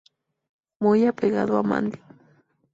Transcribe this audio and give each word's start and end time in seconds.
Muy 0.79 1.05
apegado 1.05 1.57
a 1.57 1.61
Mandy. 1.61 1.99